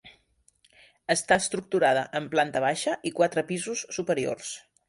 [1.15, 4.55] Està estructurada en planta baixa i quatre pisos superiors.